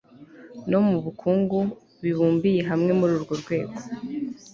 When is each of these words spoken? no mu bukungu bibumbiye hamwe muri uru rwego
no 0.69 0.79
mu 0.87 0.97
bukungu 1.05 1.59
bibumbiye 2.03 2.61
hamwe 2.69 2.91
muri 2.99 3.11
uru 3.15 3.35
rwego 3.43 3.75